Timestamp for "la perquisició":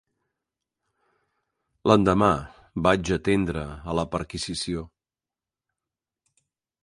3.99-4.87